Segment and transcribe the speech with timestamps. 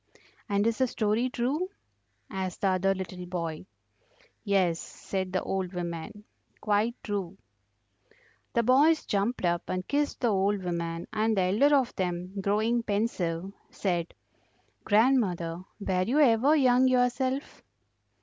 [0.49, 1.69] "And is the story true?"
[2.27, 3.67] asked the other little boy.
[4.43, 6.23] "Yes," said the old woman,
[6.59, 7.37] "quite true."
[8.53, 12.81] The boys jumped up and kissed the old woman, and the elder of them, growing
[12.81, 14.15] pensive, said:
[14.85, 17.61] "Grandmother, were you ever young yourself?"